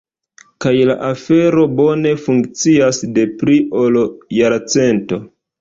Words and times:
Kaj 0.63 0.71
la 0.91 0.95
afero 1.09 1.65
bone 1.81 2.13
funkcias 2.23 3.03
de 3.19 3.29
pli 3.43 3.59
ol 3.83 4.03
jarcento. 4.39 5.25